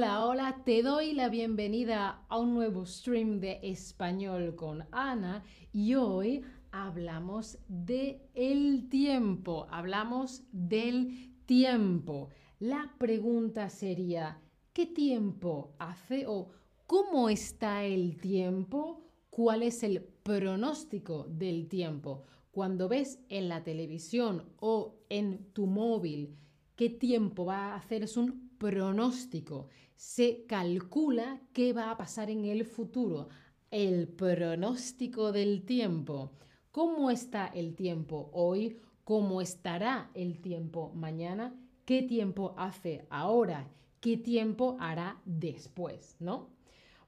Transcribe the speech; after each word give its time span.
Hola, 0.00 0.24
hola, 0.24 0.62
te 0.64 0.82
doy 0.82 1.12
la 1.12 1.28
bienvenida 1.28 2.24
a 2.30 2.38
un 2.38 2.54
nuevo 2.54 2.86
stream 2.86 3.38
de 3.38 3.60
español 3.62 4.56
con 4.56 4.86
Ana 4.92 5.44
y 5.74 5.94
hoy 5.94 6.42
hablamos 6.72 7.58
de 7.68 8.22
el 8.32 8.88
tiempo, 8.88 9.66
hablamos 9.70 10.44
del 10.52 11.34
tiempo. 11.44 12.30
La 12.60 12.94
pregunta 12.96 13.68
sería, 13.68 14.40
¿qué 14.72 14.86
tiempo 14.86 15.74
hace 15.78 16.24
o 16.26 16.48
cómo 16.86 17.28
está 17.28 17.84
el 17.84 18.18
tiempo? 18.18 19.04
¿Cuál 19.28 19.62
es 19.62 19.82
el 19.82 20.00
pronóstico 20.00 21.26
del 21.28 21.68
tiempo? 21.68 22.24
Cuando 22.52 22.88
ves 22.88 23.20
en 23.28 23.50
la 23.50 23.64
televisión 23.64 24.46
o 24.60 24.94
en 25.10 25.52
tu 25.52 25.66
móvil 25.66 26.38
qué 26.74 26.88
tiempo 26.88 27.44
va 27.44 27.74
a 27.74 27.76
hacer 27.76 28.02
es 28.02 28.16
un 28.16 28.49
pronóstico. 28.60 29.68
Se 29.96 30.44
calcula 30.46 31.40
qué 31.54 31.72
va 31.72 31.90
a 31.90 31.96
pasar 31.96 32.30
en 32.30 32.44
el 32.44 32.64
futuro. 32.64 33.28
El 33.70 34.06
pronóstico 34.06 35.32
del 35.32 35.64
tiempo. 35.64 36.32
¿Cómo 36.70 37.10
está 37.10 37.46
el 37.46 37.74
tiempo 37.74 38.30
hoy? 38.34 38.76
¿Cómo 39.02 39.40
estará 39.40 40.10
el 40.14 40.40
tiempo 40.40 40.92
mañana? 40.94 41.54
¿Qué 41.86 42.02
tiempo 42.02 42.54
hace 42.58 43.06
ahora? 43.08 43.66
¿Qué 43.98 44.18
tiempo 44.18 44.76
hará 44.78 45.20
después? 45.24 46.16
¿No? 46.20 46.50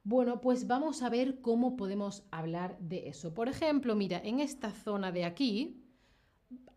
Bueno, 0.03 0.41
pues 0.41 0.65
vamos 0.65 1.03
a 1.03 1.09
ver 1.09 1.39
cómo 1.39 1.77
podemos 1.77 2.23
hablar 2.31 2.77
de 2.79 3.07
eso. 3.09 3.33
Por 3.33 3.47
ejemplo, 3.47 3.95
mira, 3.95 4.19
en 4.23 4.39
esta 4.39 4.71
zona 4.71 5.11
de 5.11 5.23
aquí 5.23 5.83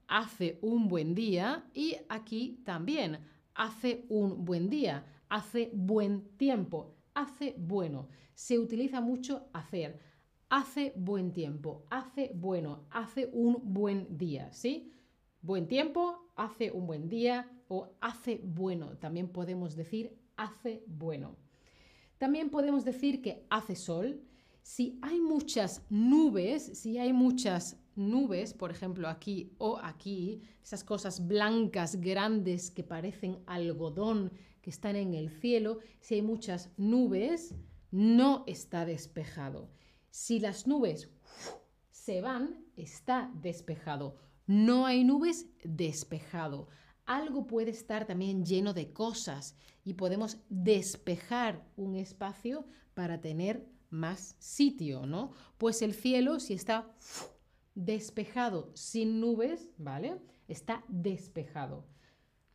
hace 0.07 0.59
un 0.61 0.87
buen 0.87 1.15
día 1.15 1.65
y 1.75 1.97
aquí 2.09 2.61
también 2.65 3.19
hace 3.57 4.05
un 4.09 4.45
buen 4.45 4.69
día, 4.69 5.05
hace 5.29 5.71
buen 5.73 6.37
tiempo, 6.37 6.95
hace 7.15 7.55
bueno. 7.59 8.09
Se 8.35 8.59
utiliza 8.59 9.01
mucho 9.01 9.49
hacer. 9.53 9.99
Hace 10.49 10.93
buen 10.95 11.33
tiempo, 11.33 11.87
hace 11.91 12.31
bueno, 12.33 12.85
hace 12.91 13.29
un 13.33 13.75
buen 13.75 14.17
día, 14.17 14.53
¿sí? 14.53 14.93
Buen 15.43 15.67
tiempo, 15.67 16.31
hace 16.37 16.71
un 16.71 16.87
buen 16.87 17.09
día 17.09 17.51
o 17.67 17.89
hace 18.01 18.41
bueno. 18.45 18.97
También 18.99 19.29
podemos 19.29 19.75
decir 19.75 20.17
hace 20.37 20.85
bueno. 20.87 21.35
También 22.19 22.51
podemos 22.51 22.85
decir 22.85 23.23
que 23.23 23.45
hace 23.51 23.75
sol. 23.75 24.23
Si 24.63 25.01
hay 25.03 25.21
muchas 25.21 25.85
nubes, 25.91 26.79
si 26.79 26.97
hay 26.99 27.13
muchas 27.13 27.77
nubes, 27.97 28.55
por 28.55 28.71
ejemplo 28.71 29.09
aquí 29.09 29.53
o 29.59 29.79
aquí, 29.79 30.43
esas 30.63 30.85
cosas 30.85 31.27
blancas, 31.27 31.97
grandes 31.97 32.71
que 32.71 32.85
parecen 32.85 33.43
algodón, 33.47 34.33
que 34.63 34.71
están 34.71 34.97
en 34.97 35.15
el 35.15 35.31
cielo, 35.31 35.79
si 36.01 36.17
hay 36.17 36.23
muchas 36.23 36.71
nubes, 36.77 37.55
no 37.91 38.45
está 38.47 38.85
despejado. 38.85 39.71
Si 40.11 40.41
las 40.41 40.67
nubes 40.67 41.11
se 41.91 42.21
van, 42.21 42.65
está 42.77 43.31
despejado. 43.35 44.17
No 44.47 44.87
hay 44.87 45.05
nubes, 45.05 45.47
despejado. 45.65 46.69
Algo 47.05 47.47
puede 47.47 47.71
estar 47.71 48.07
también 48.07 48.45
lleno 48.45 48.75
de 48.75 48.93
cosas 48.93 49.57
y 49.85 49.95
podemos 49.95 50.39
despejar 50.49 51.65
un 51.77 51.95
espacio 51.97 52.67
para 52.95 53.21
tener 53.21 53.67
más 53.91 54.37
sitio, 54.39 55.07
¿no? 55.07 55.31
Pues 55.59 55.83
el 55.83 55.95
cielo, 55.95 56.41
si 56.41 56.55
está 56.55 56.93
despejado 57.77 58.71
sin 58.75 59.21
nubes, 59.21 59.71
¿vale? 59.79 60.19
Está 60.49 60.83
despejado. 60.89 61.85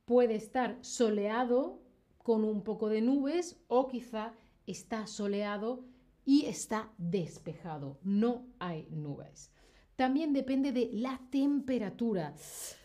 Puede 0.03 0.35
estar 0.35 0.77
soleado 0.81 1.79
con 2.17 2.43
un 2.43 2.63
poco 2.63 2.89
de 2.89 3.01
nubes 3.01 3.61
o 3.67 3.87
quizá 3.87 4.33
está 4.67 5.07
soleado 5.07 5.85
y 6.25 6.45
está 6.45 6.91
despejado. 6.97 7.99
No 8.03 8.47
hay 8.59 8.87
nubes. 8.89 9.51
También 9.95 10.33
depende 10.33 10.71
de 10.71 10.89
la 10.91 11.21
temperatura, 11.29 12.33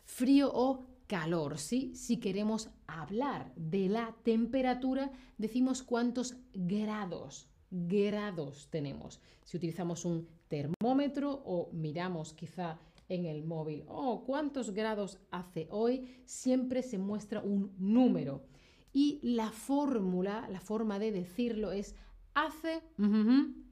frío 0.05 0.51
o 0.53 0.87
calor, 1.07 1.59
¿sí? 1.59 1.95
Si 1.95 2.19
queremos 2.19 2.71
hablar 2.87 3.53
de 3.57 3.89
la 3.89 4.15
temperatura, 4.23 5.11
decimos 5.39 5.83
cuántos 5.83 6.37
grados, 6.53 7.49
grados 7.71 8.69
tenemos. 8.71 9.21
Si 9.45 9.57
utilizamos 9.57 10.05
un 10.05 10.29
termómetro 10.49 11.43
o 11.45 11.71
miramos 11.73 12.33
quizá 12.33 12.79
en 13.09 13.27
el 13.27 13.45
móvil, 13.45 13.85
oh, 13.89 14.25
¿cuántos 14.25 14.71
grados 14.73 15.19
hace 15.31 15.69
hoy? 15.71 16.07
Siempre 16.25 16.83
se 16.83 16.99
muestra 16.99 17.41
un 17.41 17.73
número. 17.79 18.45
Y 18.93 19.21
la 19.23 19.53
fórmula, 19.53 20.49
la 20.51 20.61
forma 20.61 20.99
de 20.99 21.13
decirlo 21.13 21.71
es 21.71 21.95
hace 22.35 22.83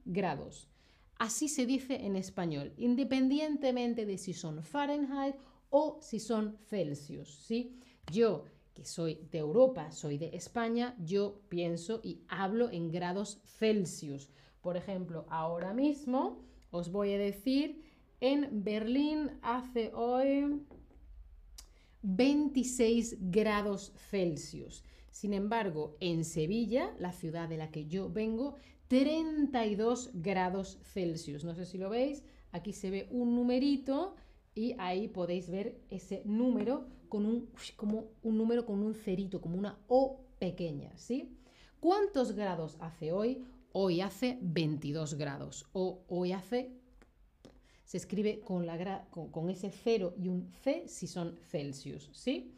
grados. 0.05 0.69
Así 1.17 1.47
se 1.47 1.65
dice 1.65 2.05
en 2.05 2.15
español, 2.15 2.73
independientemente 2.77 4.05
de 4.05 4.17
si 4.17 4.33
son 4.33 4.61
Fahrenheit 4.61 5.35
o 5.69 5.97
si 6.01 6.19
son 6.19 6.57
Celsius, 6.67 7.29
¿sí? 7.29 7.79
Yo, 8.11 8.45
que 8.73 8.85
soy 8.85 9.27
de 9.31 9.39
Europa, 9.39 9.91
soy 9.91 10.17
de 10.17 10.35
España, 10.35 10.95
yo 10.99 11.41
pienso 11.47 12.01
y 12.03 12.21
hablo 12.27 12.69
en 12.69 12.91
grados 12.91 13.39
Celsius. 13.45 14.29
Por 14.61 14.77
ejemplo, 14.77 15.25
ahora 15.29 15.73
mismo 15.73 16.43
os 16.75 16.91
voy 16.91 17.13
a 17.13 17.17
decir, 17.17 17.81
en 18.19 18.63
Berlín 18.63 19.31
hace 19.41 19.91
hoy 19.93 20.61
26 22.01 23.17
grados 23.31 23.93
Celsius. 24.09 24.83
Sin 25.09 25.33
embargo, 25.33 25.95
en 26.01 26.25
Sevilla, 26.25 26.93
la 26.99 27.13
ciudad 27.13 27.47
de 27.47 27.57
la 27.57 27.71
que 27.71 27.87
yo 27.87 28.09
vengo, 28.09 28.55
32 28.89 30.11
grados 30.15 30.77
Celsius. 30.93 31.45
No 31.45 31.55
sé 31.55 31.65
si 31.65 31.77
lo 31.77 31.89
veis, 31.89 32.23
aquí 32.51 32.73
se 32.73 32.89
ve 32.89 33.07
un 33.09 33.35
numerito 33.35 34.15
y 34.53 34.75
ahí 34.77 35.07
podéis 35.07 35.49
ver 35.49 35.79
ese 35.89 36.21
número 36.25 36.85
con 37.07 37.25
un, 37.25 37.49
como 37.77 38.09
un 38.21 38.37
número 38.37 38.65
con 38.65 38.79
un 38.79 38.93
cerito, 38.93 39.39
como 39.39 39.57
una 39.57 39.79
O 39.87 40.19
pequeña, 40.39 40.91
¿sí? 40.97 41.37
¿Cuántos 41.79 42.33
grados 42.33 42.77
hace 42.81 43.11
hoy? 43.11 43.45
Hoy 43.77 43.99
hace 43.99 44.39
22 44.41 45.15
grados 45.15 45.65
o 45.73 46.05
hoy 46.07 46.31
hace, 46.31 46.71
se 47.83 47.97
escribe 47.97 48.39
con, 48.39 49.49
ese 49.49 49.69
cero 49.69 50.15
y 50.17 50.29
un 50.29 50.49
C 50.63 50.87
si 50.87 51.07
son 51.07 51.35
Celsius, 51.49 52.09
¿sí? 52.13 52.53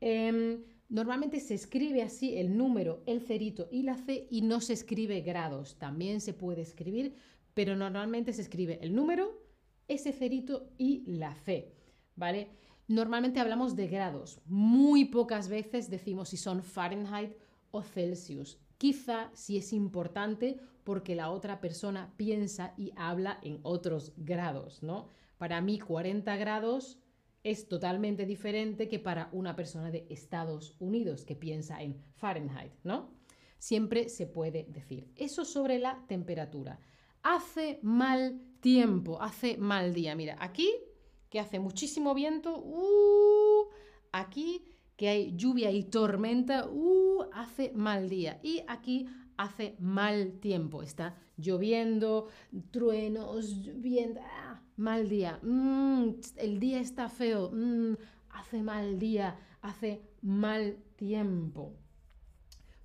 Em, 0.00 0.64
normalmente 0.88 1.38
se 1.38 1.54
escribe 1.54 2.02
así 2.02 2.36
el 2.36 2.56
número, 2.56 3.04
el 3.06 3.20
cerito 3.20 3.68
y 3.70 3.84
la 3.84 3.96
C 3.96 4.26
y 4.28 4.42
no 4.42 4.60
se 4.60 4.72
escribe 4.72 5.20
grados. 5.20 5.76
También 5.78 6.20
se 6.20 6.34
puede 6.34 6.62
escribir, 6.62 7.14
pero 7.54 7.76
normalmente 7.76 8.32
se 8.32 8.42
escribe 8.42 8.80
el 8.82 8.92
número, 8.92 9.40
ese 9.86 10.12
cerito 10.12 10.72
y 10.78 11.04
la 11.06 11.36
C, 11.36 11.76
¿vale? 12.16 12.50
Normalmente 12.88 13.38
hablamos 13.38 13.76
de 13.76 13.86
grados. 13.86 14.40
Muy 14.46 15.04
pocas 15.04 15.48
veces 15.48 15.88
decimos 15.90 16.30
si 16.30 16.36
son 16.36 16.64
Fahrenheit 16.64 17.36
o 17.70 17.82
Celsius. 17.82 18.58
Quizá 18.78 19.30
si 19.34 19.56
es 19.56 19.72
importante 19.72 20.58
porque 20.84 21.14
la 21.14 21.30
otra 21.30 21.60
persona 21.60 22.12
piensa 22.16 22.74
y 22.76 22.92
habla 22.96 23.38
en 23.42 23.58
otros 23.62 24.12
grados, 24.16 24.82
¿no? 24.82 25.08
Para 25.38 25.60
mí 25.60 25.78
40 25.78 26.36
grados 26.36 26.98
es 27.42 27.68
totalmente 27.68 28.26
diferente 28.26 28.88
que 28.88 28.98
para 28.98 29.28
una 29.32 29.54
persona 29.54 29.90
de 29.90 30.06
Estados 30.10 30.74
Unidos 30.78 31.24
que 31.24 31.36
piensa 31.36 31.82
en 31.82 32.02
Fahrenheit, 32.16 32.72
¿no? 32.82 33.10
Siempre 33.58 34.08
se 34.08 34.26
puede 34.26 34.66
decir. 34.68 35.12
Eso 35.16 35.44
sobre 35.44 35.78
la 35.78 36.04
temperatura. 36.08 36.78
Hace 37.22 37.78
mal 37.82 38.40
tiempo, 38.60 39.20
hace 39.22 39.56
mal 39.58 39.94
día. 39.94 40.14
Mira, 40.14 40.36
aquí 40.40 40.72
que 41.30 41.40
hace 41.40 41.58
muchísimo 41.58 42.14
viento, 42.14 42.58
uh, 42.58 43.68
aquí 44.12 44.64
que 44.96 45.08
hay 45.08 45.36
lluvia 45.36 45.70
y 45.70 45.84
tormenta, 45.84 46.66
uh, 46.66 47.05
hace 47.32 47.72
mal 47.74 48.08
día. 48.08 48.40
Y 48.42 48.62
aquí 48.68 49.06
hace 49.36 49.76
mal 49.78 50.38
tiempo, 50.40 50.82
está 50.82 51.16
lloviendo, 51.36 52.28
truenos, 52.70 53.70
viento, 53.80 54.20
ah, 54.22 54.62
mal 54.76 55.08
día, 55.08 55.38
mm, 55.42 56.10
el 56.36 56.58
día 56.58 56.80
está 56.80 57.08
feo, 57.08 57.50
mm, 57.52 57.96
hace 58.30 58.62
mal 58.62 58.98
día, 58.98 59.38
hace 59.60 60.02
mal 60.22 60.78
tiempo. 60.96 61.74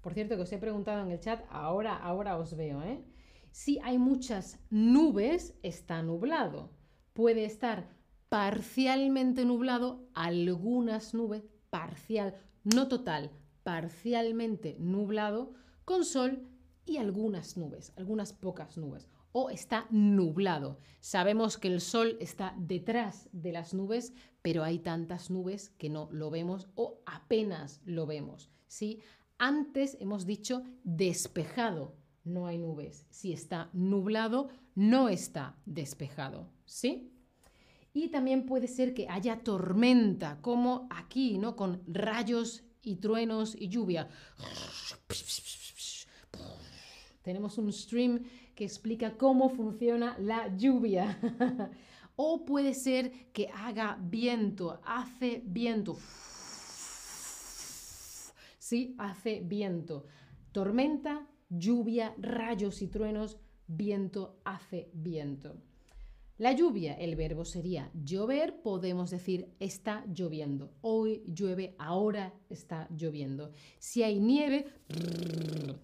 Por 0.01 0.13
cierto, 0.13 0.35
que 0.35 0.41
os 0.41 0.51
he 0.51 0.57
preguntado 0.57 1.05
en 1.05 1.11
el 1.11 1.19
chat, 1.19 1.43
ahora, 1.49 1.95
ahora 1.95 2.37
os 2.37 2.55
veo, 2.55 2.81
¿eh? 2.81 3.03
Si 3.51 3.79
hay 3.83 3.97
muchas 3.97 4.59
nubes, 4.69 5.53
está 5.61 6.01
nublado. 6.01 6.71
Puede 7.13 7.45
estar 7.45 7.89
parcialmente 8.29 9.45
nublado, 9.45 10.07
algunas 10.13 11.13
nubes, 11.13 11.43
parcial, 11.69 12.33
no 12.63 12.87
total, 12.87 13.31
parcialmente 13.63 14.75
nublado, 14.79 15.53
con 15.85 16.05
sol 16.05 16.47
y 16.85 16.97
algunas 16.97 17.57
nubes, 17.57 17.93
algunas 17.95 18.33
pocas 18.33 18.77
nubes. 18.77 19.07
O 19.33 19.49
está 19.49 19.87
nublado. 19.91 20.77
Sabemos 20.99 21.57
que 21.57 21.69
el 21.69 21.79
sol 21.79 22.17
está 22.19 22.53
detrás 22.57 23.29
de 23.31 23.53
las 23.53 23.73
nubes, 23.73 24.13
pero 24.41 24.63
hay 24.63 24.79
tantas 24.79 25.29
nubes 25.29 25.69
que 25.69 25.89
no 25.89 26.09
lo 26.11 26.29
vemos 26.29 26.67
o 26.75 27.01
apenas 27.05 27.81
lo 27.85 28.05
vemos. 28.05 28.51
¿sí? 28.67 28.99
Antes 29.37 29.97
hemos 29.99 30.25
dicho 30.25 30.63
despejado, 30.83 31.95
no 32.23 32.47
hay 32.47 32.57
nubes. 32.57 33.07
Si 33.09 33.31
está 33.31 33.69
nublado, 33.73 34.49
no 34.75 35.09
está 35.09 35.55
despejado, 35.65 36.47
¿sí? 36.65 37.11
Y 37.93 38.09
también 38.09 38.45
puede 38.45 38.67
ser 38.67 38.93
que 38.93 39.09
haya 39.09 39.43
tormenta, 39.43 40.39
como 40.41 40.87
aquí, 40.89 41.37
¿no? 41.37 41.55
Con 41.55 41.81
rayos 41.87 42.63
y 42.83 42.95
truenos 42.97 43.55
y 43.57 43.67
lluvia. 43.67 44.07
Tenemos 47.21 47.57
un 47.57 47.71
stream 47.71 48.23
que 48.55 48.63
explica 48.63 49.17
cómo 49.17 49.49
funciona 49.49 50.17
la 50.19 50.55
lluvia. 50.55 51.19
o 52.15 52.45
puede 52.45 52.73
ser 52.73 53.31
que 53.31 53.49
haga 53.49 53.97
viento, 54.01 54.81
hace 54.83 55.41
viento. 55.45 55.97
Sí, 58.57 58.95
hace 58.97 59.41
viento. 59.41 60.05
Tormenta, 60.51 61.27
lluvia, 61.49 62.13
rayos 62.17 62.81
y 62.81 62.87
truenos, 62.87 63.37
viento, 63.67 64.39
hace 64.43 64.89
viento. 64.93 65.61
La 66.41 66.53
lluvia, 66.53 66.95
el 66.95 67.15
verbo 67.15 67.45
sería 67.45 67.91
llover, 67.93 68.63
podemos 68.63 69.11
decir 69.11 69.53
está 69.59 70.03
lloviendo. 70.07 70.71
Hoy 70.81 71.21
llueve, 71.27 71.75
ahora 71.77 72.33
está 72.49 72.87
lloviendo. 72.89 73.51
Si 73.77 74.01
hay 74.01 74.19
nieve, 74.19 74.65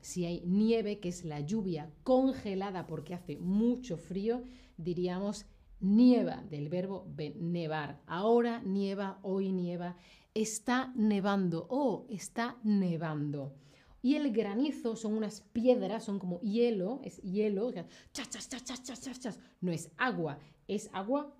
si 0.01 0.25
hay 0.25 0.41
nieve, 0.47 0.99
que 0.99 1.09
es 1.09 1.23
la 1.25 1.41
lluvia 1.41 1.91
congelada 2.01 2.87
porque 2.87 3.13
hace 3.13 3.37
mucho 3.37 3.97
frío, 3.97 4.41
diríamos 4.77 5.45
nieva, 5.79 6.43
del 6.49 6.69
verbo 6.69 7.05
nevar. 7.35 8.01
Ahora 8.07 8.63
nieva, 8.63 9.19
hoy 9.21 9.51
nieva, 9.51 9.95
está 10.33 10.91
nevando 10.95 11.67
o 11.69 12.07
está 12.09 12.57
nevando. 12.63 13.53
Y 14.01 14.15
el 14.15 14.31
granizo 14.31 14.95
son 14.95 15.13
unas 15.13 15.41
piedras, 15.41 16.03
son 16.03 16.19
como 16.19 16.39
hielo, 16.41 17.01
es 17.03 17.21
hielo, 17.21 17.71
chas, 18.13 18.29
chas, 18.29 18.47
chas, 18.49 18.63
chas, 18.63 19.01
chas, 19.01 19.19
chas, 19.19 19.39
no 19.59 19.71
es 19.71 19.91
agua, 19.97 20.39
es 20.67 20.89
agua 20.93 21.33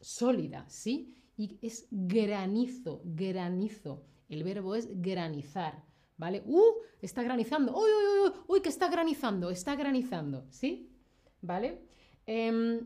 sólida, 0.00 0.64
¿sí? 0.68 1.14
Y 1.36 1.58
es 1.62 1.86
granizo, 1.90 3.02
granizo. 3.04 4.04
El 4.28 4.42
verbo 4.42 4.74
es 4.74 4.88
granizar, 5.00 5.84
¿vale? 6.16 6.42
¡Uh! 6.46 6.74
Está 7.00 7.22
granizando. 7.22 7.76
¡Uy, 7.76 7.90
uy, 7.90 8.28
uy! 8.28 8.32
¡Uy, 8.48 8.60
que 8.60 8.68
está 8.68 8.88
granizando! 8.88 9.50
Está 9.50 9.76
granizando, 9.76 10.46
¿sí? 10.50 10.90
¿Vale? 11.40 11.82
Em, 12.26 12.80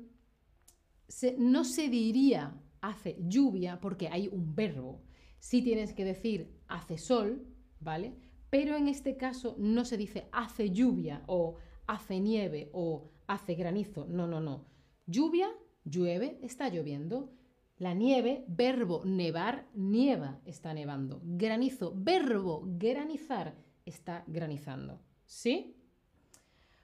no 1.38 1.64
se 1.64 1.88
diría 1.88 2.54
hace 2.80 3.16
lluvia 3.20 3.80
porque 3.80 4.08
hay 4.08 4.28
un 4.28 4.54
verbo. 4.54 5.02
Sí 5.38 5.62
tienes 5.62 5.92
que 5.94 6.04
decir 6.04 6.52
hace 6.68 6.98
sol, 6.98 7.44
¿vale? 7.80 8.14
Pero 8.52 8.76
en 8.76 8.86
este 8.86 9.16
caso 9.16 9.56
no 9.58 9.86
se 9.86 9.96
dice 9.96 10.28
hace 10.30 10.68
lluvia 10.68 11.22
o 11.26 11.56
hace 11.86 12.20
nieve 12.20 12.68
o 12.74 13.10
hace 13.26 13.54
granizo. 13.54 14.04
No, 14.06 14.26
no, 14.26 14.42
no. 14.42 14.66
Lluvia, 15.06 15.48
llueve, 15.84 16.38
está 16.42 16.68
lloviendo. 16.68 17.32
La 17.78 17.94
nieve, 17.94 18.44
verbo 18.48 19.00
nevar, 19.06 19.70
nieva, 19.72 20.38
está 20.44 20.74
nevando. 20.74 21.22
Granizo, 21.24 21.94
verbo 21.96 22.64
granizar, 22.66 23.54
está 23.86 24.22
granizando. 24.26 25.00
¿Sí? 25.24 25.74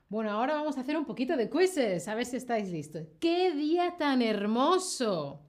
Bueno, 0.09 0.31
ahora 0.31 0.55
vamos 0.55 0.79
a 0.79 0.81
hacer 0.81 0.97
un 0.97 1.05
poquito 1.05 1.37
de 1.37 1.50
quizzes, 1.50 2.09
a 2.09 2.14
ver 2.14 2.25
si 2.25 2.37
estáis 2.37 2.71
listos. 2.71 3.06
¡Qué 3.21 3.53
día 3.53 3.94
tan 3.99 4.23
hermoso! 4.23 5.48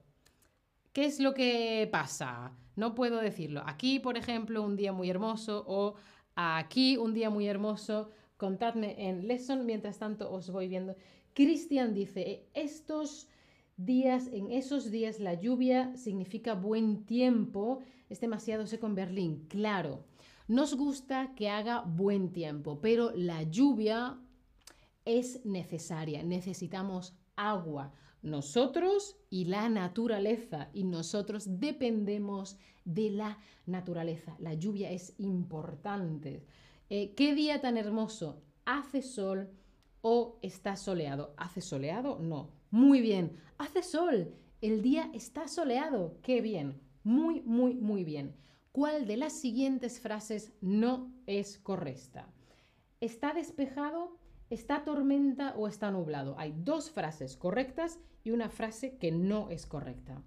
¿Qué 0.92 1.04
es 1.04 1.20
lo 1.20 1.34
que 1.34 1.88
pasa? 1.92 2.52
No 2.74 2.96
puedo 2.96 3.18
decirlo. 3.20 3.62
Aquí, 3.64 4.00
por 4.00 4.16
ejemplo, 4.16 4.62
un 4.62 4.76
día 4.76 4.92
muy 4.92 5.08
hermoso 5.08 5.64
o 5.68 5.94
aquí 6.34 6.96
un 6.96 7.14
día 7.14 7.30
muy 7.30 7.46
hermoso. 7.46 8.10
Contadme 8.36 9.08
en 9.08 9.28
lesson, 9.28 9.66
mientras 9.66 9.98
tanto 9.98 10.32
os 10.32 10.50
voy 10.50 10.66
viendo. 10.66 10.96
Cristian 11.32 11.94
dice, 11.94 12.48
estos 12.54 13.28
días, 13.76 14.26
en 14.32 14.50
esos 14.50 14.90
días 14.90 15.20
la 15.20 15.34
lluvia 15.34 15.96
significa 15.96 16.54
buen 16.54 17.04
tiempo, 17.06 17.80
es 18.08 18.20
demasiado 18.20 18.66
seco 18.66 18.88
en 18.88 18.96
Berlín. 18.96 19.46
Claro, 19.48 20.04
nos 20.48 20.74
gusta 20.74 21.34
que 21.36 21.48
haga 21.48 21.82
buen 21.82 22.32
tiempo, 22.32 22.80
pero 22.80 23.12
la 23.14 23.44
lluvia 23.44 24.18
es 25.04 25.44
necesaria, 25.46 26.24
necesitamos 26.24 27.14
agua 27.36 27.92
nosotros 28.22 29.16
y 29.30 29.46
la 29.46 29.68
naturaleza 29.68 30.68
y 30.72 30.84
nosotros 30.84 31.60
dependemos 31.60 32.58
de 32.84 33.10
la 33.10 33.38
naturaleza. 33.66 34.36
La 34.38 34.54
lluvia 34.54 34.90
es 34.90 35.14
importante. 35.18 36.44
Eh, 36.90 37.14
¿Qué 37.14 37.34
día 37.34 37.60
tan 37.60 37.76
hermoso? 37.76 38.42
¿Hace 38.64 39.02
sol 39.02 39.50
o 40.02 40.38
está 40.42 40.76
soleado? 40.76 41.34
¿Hace 41.36 41.60
soleado? 41.60 42.18
No. 42.20 42.50
Muy 42.70 43.00
bien. 43.00 43.36
Hace 43.58 43.82
sol. 43.82 44.34
El 44.60 44.82
día 44.82 45.10
está 45.14 45.48
soleado. 45.48 46.18
Qué 46.22 46.40
bien. 46.40 46.80
Muy, 47.02 47.40
muy, 47.42 47.74
muy 47.74 48.04
bien. 48.04 48.36
¿Cuál 48.72 49.06
de 49.06 49.16
las 49.16 49.32
siguientes 49.32 50.00
frases 50.00 50.52
no 50.60 51.12
es 51.26 51.58
correcta? 51.58 52.28
¿Está 53.00 53.32
despejado? 53.32 54.19
¿Está 54.50 54.82
tormenta 54.82 55.54
o 55.56 55.68
está 55.68 55.92
nublado? 55.92 56.34
Hay 56.36 56.52
dos 56.52 56.90
frases 56.90 57.36
correctas 57.36 58.00
y 58.24 58.32
una 58.32 58.50
frase 58.50 58.96
que 58.96 59.12
no 59.12 59.48
es 59.48 59.64
correcta. 59.64 60.24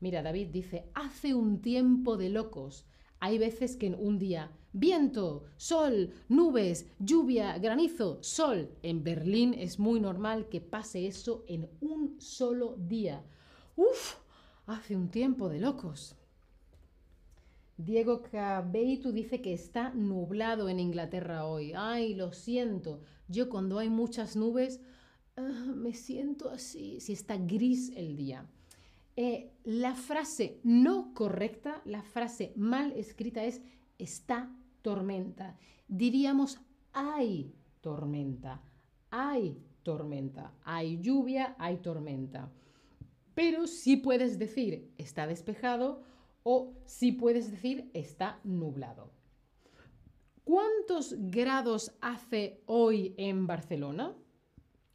Mira, 0.00 0.22
David 0.22 0.48
dice, 0.48 0.88
hace 0.94 1.34
un 1.34 1.60
tiempo 1.60 2.16
de 2.16 2.30
locos. 2.30 2.86
Hay 3.20 3.36
veces 3.36 3.76
que 3.76 3.88
en 3.88 3.94
un 3.94 4.18
día, 4.18 4.50
viento, 4.72 5.44
sol, 5.58 6.14
nubes, 6.30 6.90
lluvia, 6.98 7.58
granizo, 7.58 8.22
sol. 8.22 8.70
En 8.82 9.04
Berlín 9.04 9.52
es 9.52 9.78
muy 9.78 10.00
normal 10.00 10.48
que 10.48 10.62
pase 10.62 11.06
eso 11.06 11.44
en 11.46 11.68
un 11.82 12.18
solo 12.22 12.74
día. 12.78 13.22
Uf, 13.76 14.14
hace 14.64 14.96
un 14.96 15.10
tiempo 15.10 15.50
de 15.50 15.60
locos. 15.60 16.16
Diego 17.78 18.22
Cabeitu 18.22 19.12
dice 19.12 19.40
que 19.40 19.52
está 19.52 19.90
nublado 19.94 20.68
en 20.68 20.80
Inglaterra 20.80 21.46
hoy. 21.46 21.72
Ay, 21.76 22.12
lo 22.12 22.32
siento. 22.32 23.02
Yo 23.28 23.48
cuando 23.48 23.78
hay 23.78 23.88
muchas 23.88 24.34
nubes 24.34 24.80
ah, 25.36 25.42
me 25.76 25.94
siento 25.94 26.50
así, 26.50 26.98
si 26.98 27.12
está 27.12 27.36
gris 27.36 27.92
el 27.94 28.16
día. 28.16 28.46
Eh, 29.14 29.52
la 29.62 29.94
frase 29.94 30.60
no 30.64 31.14
correcta, 31.14 31.80
la 31.84 32.02
frase 32.02 32.52
mal 32.56 32.92
escrita 32.96 33.44
es 33.44 33.62
está 33.96 34.52
tormenta. 34.82 35.56
Diríamos 35.86 36.60
hay 36.92 37.54
tormenta, 37.80 38.60
hay 39.10 39.56
tormenta, 39.84 40.52
hay 40.64 41.00
lluvia, 41.00 41.54
hay 41.60 41.76
tormenta. 41.76 42.50
Pero 43.36 43.68
sí 43.68 43.96
puedes 43.96 44.36
decir 44.36 44.90
está 44.98 45.28
despejado 45.28 46.02
o 46.50 46.72
si 46.86 47.12
puedes 47.12 47.50
decir 47.50 47.90
está 47.92 48.40
nublado. 48.42 49.12
¿Cuántos 50.44 51.14
grados 51.18 51.92
hace 52.00 52.62
hoy 52.64 53.14
en 53.18 53.46
Barcelona? 53.46 54.16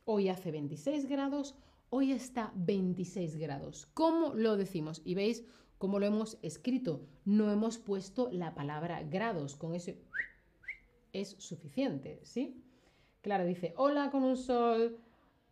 Hoy 0.03 0.29
hace 0.29 0.49
26 0.49 1.05
grados, 1.07 1.53
hoy 1.91 2.11
está 2.11 2.51
26 2.55 3.35
grados. 3.35 3.85
¿Cómo 3.93 4.33
lo 4.33 4.57
decimos? 4.57 5.03
Y 5.05 5.13
veis 5.13 5.45
cómo 5.77 5.99
lo 5.99 6.07
hemos 6.07 6.39
escrito. 6.41 7.05
No 7.23 7.51
hemos 7.51 7.77
puesto 7.77 8.31
la 8.31 8.55
palabra 8.55 9.03
grados. 9.03 9.55
Con 9.55 9.75
eso 9.75 9.91
es 11.13 11.35
suficiente, 11.37 12.19
¿sí? 12.23 12.63
Claro, 13.21 13.45
dice 13.45 13.75
hola 13.77 14.09
con 14.09 14.23
un 14.23 14.37
sol. 14.37 14.97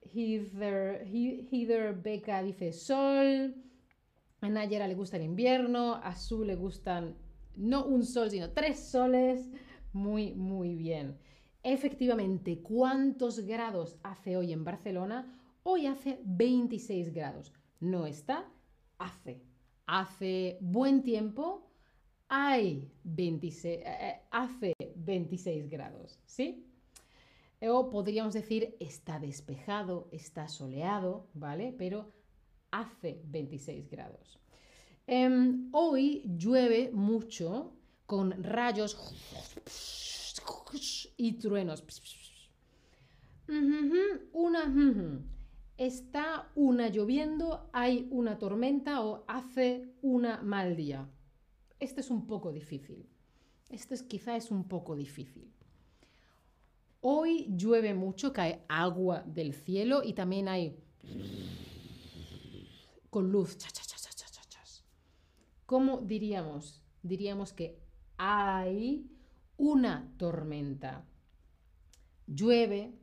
Heather, 0.02 1.06
Heather 1.06 1.94
Beca 1.94 2.42
dice 2.42 2.74
sol. 2.74 3.56
A 4.44 4.50
Nayera 4.50 4.88
le 4.88 4.96
gusta 4.96 5.18
el 5.18 5.24
invierno, 5.24 5.96
a 5.96 6.16
Su 6.16 6.44
le 6.44 6.56
gustan 6.56 7.16
no 7.56 7.86
un 7.86 8.04
sol, 8.04 8.32
sino 8.32 8.50
tres 8.50 8.80
soles. 8.80 9.52
Muy, 9.94 10.34
muy 10.34 10.74
bien. 10.74 11.20
Efectivamente, 11.62 12.60
¿cuántos 12.64 13.42
grados 13.42 14.00
hace 14.02 14.38
hoy 14.38 14.52
en 14.52 14.64
Barcelona? 14.64 15.40
Hoy 15.62 15.86
hace 15.86 16.20
26 16.26 17.14
grados. 17.14 17.54
No 17.80 18.08
está, 18.08 18.50
hace. 18.98 19.44
Hace 19.86 20.58
buen 20.60 21.04
tiempo, 21.04 21.70
hay 22.28 22.92
26, 23.04 23.78
eh, 23.78 23.84
eh, 23.86 24.22
hace 24.32 24.74
26 24.96 25.70
grados, 25.70 26.20
¿sí? 26.26 26.66
O 27.62 27.92
podríamos 27.92 28.34
decir 28.34 28.76
está 28.80 29.20
despejado, 29.20 30.10
está 30.12 30.48
soleado, 30.48 31.28
¿vale? 31.36 31.76
Pero 31.78 32.12
hace 32.72 33.22
26 33.26 33.90
grados. 33.90 34.40
Em, 35.08 35.70
hoy 35.72 36.24
llueve 36.38 36.92
mucho 36.92 37.74
con 38.06 38.44
rayos 38.44 38.98
y 41.18 41.34
truenos. 41.34 41.84
Una, 44.32 45.22
está 45.78 46.50
una 46.56 46.88
lloviendo, 46.88 47.70
hay 47.74 48.08
una 48.12 48.38
tormenta 48.38 49.02
o 49.02 49.26
hace 49.28 49.94
una 50.02 50.42
mal 50.42 50.76
día. 50.76 51.10
Este 51.80 52.02
es 52.02 52.10
un 52.10 52.28
poco 52.28 52.52
difícil. 52.52 53.06
Esto 53.70 53.94
es, 53.94 54.04
quizá 54.04 54.36
es 54.36 54.52
un 54.52 54.68
poco 54.68 54.96
difícil. 54.96 55.52
Hoy 57.02 57.48
llueve 57.58 57.94
mucho, 57.94 58.32
cae 58.32 58.64
agua 58.70 59.24
del 59.26 59.54
cielo 59.54 60.04
y 60.04 60.14
también 60.14 60.48
hay 60.48 60.78
con 63.12 63.32
luz. 63.32 63.58
¿Cómo 65.68 65.98
diríamos? 65.98 66.82
Diríamos 67.04 67.54
que 67.54 67.80
hay 68.18 69.10
una 69.58 70.12
tormenta. 70.18 71.06
Llueve, 72.26 72.94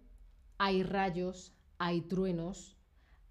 hay 0.59 0.83
rayos, 0.83 1.55
hay 1.79 2.01
truenos, 2.03 2.77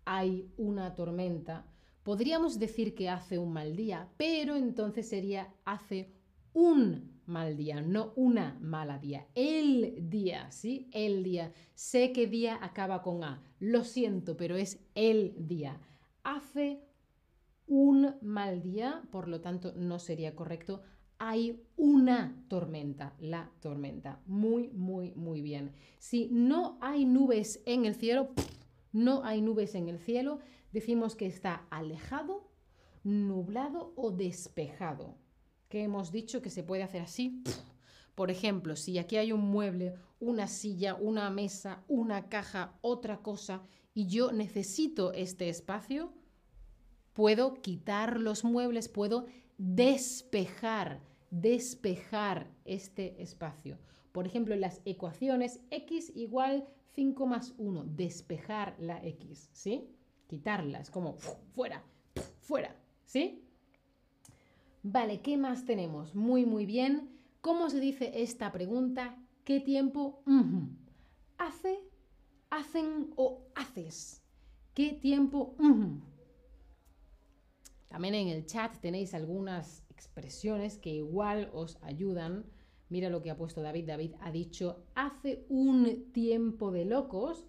hay 0.06 0.52
una 0.58 0.96
tormenta. 0.96 1.66
Podríamos 2.04 2.58
decir 2.58 2.96
que 2.96 3.10
hace 3.10 3.38
un 3.38 3.52
mal 3.54 3.76
día, 3.76 4.10
pero 4.18 4.56
entonces 4.56 5.10
sería 5.10 5.54
hace 5.66 6.14
un 6.54 7.22
mal 7.26 7.58
día, 7.58 7.82
no 7.82 8.14
una 8.16 8.58
mala 8.62 8.98
día. 9.00 9.28
El 9.36 10.10
día, 10.10 10.50
¿sí? 10.52 10.90
El 10.94 11.24
día. 11.24 11.54
Sé 11.76 12.12
que 12.12 12.28
día 12.28 12.60
acaba 12.62 13.02
con 13.02 13.24
A. 13.24 13.44
Lo 13.60 13.84
siento, 13.84 14.38
pero 14.38 14.56
es 14.56 14.80
el 14.96 15.36
día. 15.48 15.82
Hace 16.28 16.82
un 17.68 18.16
mal 18.22 18.62
día, 18.62 19.02
por 19.12 19.30
lo 19.30 19.40
tanto 19.40 19.72
no 19.78 19.98
sería 19.98 20.36
correcto. 20.36 20.82
Hay 21.20 21.64
una 21.78 22.44
tormenta, 22.50 23.16
la 23.18 23.50
tormenta. 23.62 24.20
Muy, 24.26 24.68
muy, 24.72 25.14
muy 25.14 25.42
bien. 25.42 25.72
Si 26.00 26.28
no 26.30 26.80
hay 26.82 27.06
nubes 27.06 27.62
en 27.66 27.86
el 27.86 27.96
cielo, 27.96 28.32
no 28.92 29.24
hay 29.24 29.42
nubes 29.42 29.74
en 29.74 29.88
el 29.88 30.00
cielo, 30.00 30.40
decimos 30.74 31.16
que 31.16 31.28
está 31.28 31.66
alejado, 31.70 32.52
nublado 33.06 33.94
o 33.96 34.12
despejado. 34.12 35.16
Que 35.70 35.84
hemos 35.84 36.12
dicho 36.12 36.42
que 36.42 36.50
se 36.50 36.62
puede 36.62 36.84
hacer 36.84 37.04
así. 37.04 37.42
Por 38.18 38.32
ejemplo, 38.32 38.76
si 38.76 38.98
aquí 38.98 39.18
hay 39.18 39.32
un 39.32 39.42
mueble, 39.42 39.94
una 40.20 40.48
silla, 40.48 40.96
una 40.96 41.30
mesa, 41.30 41.84
una 41.88 42.30
caja, 42.30 42.76
otra 42.82 43.22
cosa, 43.22 43.62
y 43.94 44.08
yo 44.08 44.32
necesito 44.32 45.14
este 45.14 45.50
espacio, 45.50 46.12
puedo 47.14 47.62
quitar 47.62 48.20
los 48.20 48.44
muebles, 48.44 48.90
puedo 48.90 49.28
despejar, 49.60 51.00
despejar 51.30 52.50
este 52.66 53.22
espacio. 53.22 53.78
Por 54.14 54.26
ejemplo, 54.26 54.56
las 54.56 54.82
ecuaciones 54.86 55.60
x 55.70 56.12
igual 56.16 56.68
5 56.96 57.28
más 57.28 57.54
1, 57.60 57.84
despejar 57.86 58.76
la 58.80 58.98
x, 59.06 59.52
¿sí? 59.54 59.92
Quitarla, 60.26 60.80
es 60.80 60.90
como 60.90 61.14
fuera, 61.54 61.84
fuera, 62.40 62.76
¿sí? 63.06 63.44
Vale, 64.82 65.22
¿qué 65.22 65.38
más 65.38 65.66
tenemos? 65.66 66.16
Muy, 66.16 66.48
muy 66.48 66.66
bien. 66.66 67.17
¿Cómo 67.42 67.70
se 67.70 67.80
dice 67.80 68.22
esta 68.22 68.52
pregunta? 68.52 69.18
¿Qué 69.44 69.60
tiempo? 69.60 70.24
¿Hace, 71.38 71.80
hacen 72.50 73.12
o 73.16 73.48
haces? 73.56 74.24
¿Qué 74.74 74.94
tiempo? 74.94 75.56
También 77.88 78.16
en 78.16 78.28
el 78.28 78.46
chat 78.46 78.78
tenéis 78.80 79.14
algunas 79.14 79.84
expresiones 79.90 80.78
que 80.78 80.90
igual 80.90 81.50
os 81.54 81.78
ayudan 81.82 82.46
Mira 82.90 83.10
lo 83.10 83.22
que 83.22 83.32
ha 83.32 83.38
puesto 83.38 83.62
David. 83.62 83.88
David 83.88 84.14
ha 84.22 84.32
dicho, 84.32 84.86
hace 84.96 85.46
un 85.50 86.12
tiempo 86.14 86.72
de 86.72 86.86
locos. 86.86 87.46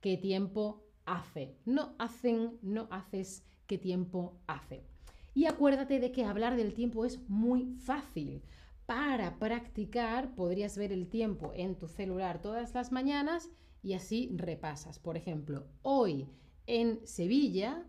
¿Qué 0.00 0.16
tiempo 0.16 0.84
hace? 1.04 1.56
No 1.64 1.94
hacen, 1.98 2.58
no 2.62 2.88
haces, 2.90 3.44
¿qué 3.66 3.78
tiempo 3.78 4.40
hace? 4.46 4.84
Y 5.32 5.46
acuérdate 5.46 6.00
de 6.00 6.12
que 6.12 6.24
hablar 6.24 6.56
del 6.56 6.74
tiempo 6.74 7.04
es 7.04 7.28
muy 7.28 7.76
fácil. 7.76 8.42
Para 8.86 9.38
practicar 9.38 10.34
podrías 10.34 10.76
ver 10.76 10.92
el 10.92 11.08
tiempo 11.08 11.52
en 11.54 11.76
tu 11.76 11.88
celular 11.88 12.40
todas 12.42 12.74
las 12.74 12.92
mañanas 12.92 13.50
y 13.82 13.94
así 13.94 14.30
repasas. 14.34 14.98
Por 14.98 15.16
ejemplo, 15.16 15.66
hoy 15.82 16.28
en 16.66 17.06
Sevilla 17.06 17.86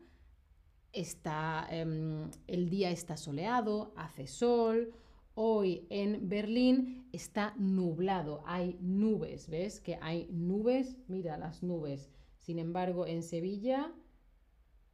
está, 0.93 1.67
em, 1.69 2.29
el 2.47 2.69
día 2.69 2.91
está 2.91 3.17
soleado, 3.17 3.93
hace 3.95 4.27
sol 4.27 4.93
Hoy 5.37 5.85
en 5.89 6.29
Berlín 6.29 7.09
está 7.11 7.53
nublado, 7.57 8.41
hay 8.45 8.77
nubes, 8.79 9.49
¿ves? 9.49 9.81
Que 9.81 9.99
hay 10.01 10.29
nubes, 10.31 10.95
mira 11.09 11.37
las 11.37 11.61
nubes. 11.61 12.09
Sin 12.37 12.57
embargo, 12.57 13.05
en 13.05 13.21
Sevilla, 13.21 13.91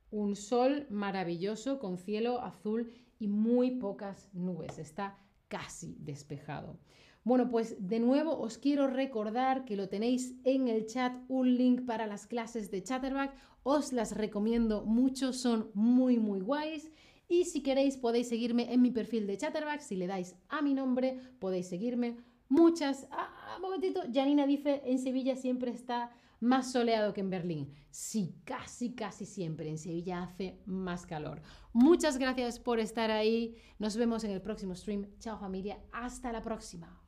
un 0.09 0.35
sol 0.35 0.87
maravilloso 0.89 1.77
con 1.77 1.99
cielo 1.99 2.41
azul 2.41 2.91
y 3.19 3.27
muy 3.27 3.77
pocas 3.77 4.33
nubes, 4.33 4.79
está 4.79 5.19
casi 5.51 5.97
despejado. 5.99 6.79
Bueno, 7.25 7.49
pues 7.49 7.75
de 7.77 7.99
nuevo 7.99 8.39
os 8.39 8.57
quiero 8.57 8.87
recordar 8.87 9.65
que 9.65 9.75
lo 9.75 9.89
tenéis 9.89 10.33
en 10.45 10.69
el 10.69 10.87
chat, 10.87 11.13
un 11.27 11.55
link 11.55 11.85
para 11.85 12.07
las 12.07 12.25
clases 12.25 12.71
de 12.71 12.81
Chatterback. 12.81 13.35
Os 13.63 13.91
las 13.91 14.15
recomiendo 14.15 14.85
mucho, 14.85 15.33
son 15.33 15.69
muy, 15.73 16.17
muy 16.17 16.39
guays. 16.39 16.89
Y 17.27 17.45
si 17.45 17.61
queréis 17.61 17.97
podéis 17.97 18.29
seguirme 18.29 18.73
en 18.73 18.81
mi 18.81 18.91
perfil 18.91 19.27
de 19.27 19.37
Chatterback. 19.37 19.81
Si 19.81 19.97
le 19.97 20.07
dais 20.07 20.35
a 20.49 20.61
mi 20.61 20.73
nombre 20.73 21.19
podéis 21.39 21.67
seguirme. 21.67 22.17
Muchas... 22.49 23.07
Ah, 23.11 23.55
un 23.57 23.61
momentito. 23.61 24.01
Janina 24.11 24.47
dice, 24.47 24.81
en 24.85 24.97
Sevilla 24.97 25.35
siempre 25.35 25.71
está 25.71 26.11
más 26.41 26.71
soleado 26.71 27.13
que 27.13 27.21
en 27.21 27.29
Berlín. 27.29 27.73
Sí, 27.89 28.35
casi, 28.43 28.93
casi 28.93 29.25
siempre. 29.25 29.69
En 29.69 29.77
Sevilla 29.77 30.23
hace 30.23 30.59
más 30.65 31.05
calor. 31.05 31.41
Muchas 31.71 32.17
gracias 32.17 32.59
por 32.59 32.79
estar 32.79 33.09
ahí. 33.11 33.55
Nos 33.79 33.95
vemos 33.95 34.25
en 34.25 34.31
el 34.31 34.41
próximo 34.41 34.75
stream. 34.75 35.07
Chao 35.19 35.39
familia. 35.39 35.79
Hasta 35.93 36.33
la 36.33 36.41
próxima. 36.41 37.00